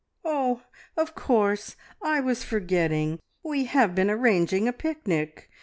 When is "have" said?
3.65-3.93